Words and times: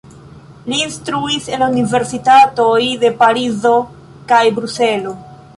Li 0.71 0.79
instruis 0.85 1.49
en 1.57 1.61
la 1.63 1.67
universitatoj 1.75 2.73
de 3.05 3.13
Parizo 3.23 3.77
kaj 4.33 4.45
Bruselo. 4.61 5.19